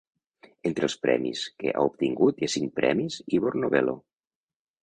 [0.69, 3.99] Entre els premis que ha obtingut hi ha cinc premis Ivor Novello.